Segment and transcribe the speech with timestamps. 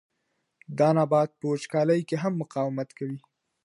[0.77, 3.19] دا نبات په وچکالۍ کې هم مقاومت کوي.